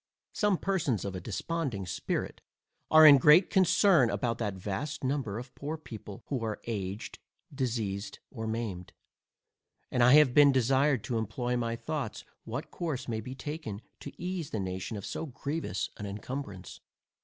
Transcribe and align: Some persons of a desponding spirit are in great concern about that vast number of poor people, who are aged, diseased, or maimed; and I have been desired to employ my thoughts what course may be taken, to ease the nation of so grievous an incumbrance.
Some 0.33 0.57
persons 0.57 1.05
of 1.05 1.13
a 1.15 1.21
desponding 1.21 1.85
spirit 1.85 2.41
are 2.89 3.05
in 3.05 3.19
great 3.19 3.51
concern 3.51 4.09
about 4.09 4.39
that 4.39 4.55
vast 4.55 5.03
number 5.03 5.37
of 5.37 5.53
poor 5.53 5.77
people, 5.77 6.23
who 6.25 6.43
are 6.43 6.59
aged, 6.65 7.19
diseased, 7.53 8.17
or 8.31 8.47
maimed; 8.47 8.93
and 9.91 10.01
I 10.01 10.13
have 10.13 10.33
been 10.33 10.51
desired 10.51 11.03
to 11.03 11.19
employ 11.19 11.55
my 11.55 11.75
thoughts 11.75 12.25
what 12.45 12.71
course 12.71 13.07
may 13.07 13.21
be 13.21 13.35
taken, 13.35 13.79
to 13.99 14.11
ease 14.19 14.49
the 14.49 14.59
nation 14.59 14.97
of 14.97 15.05
so 15.05 15.27
grievous 15.27 15.91
an 15.97 16.07
incumbrance. 16.07 16.79